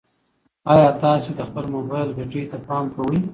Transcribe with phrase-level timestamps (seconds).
[0.71, 3.17] ایا تاسي د خپل موبایل بیټرۍ ته پام کوئ؟